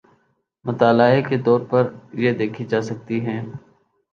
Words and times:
مطالعے 0.65 1.21
کے 1.27 1.37
طور 1.45 1.59
پہ 1.69 1.79
دیکھی 2.39 2.65
جا 2.71 2.81
سکتی 2.89 3.19
ہیں۔ 3.25 3.41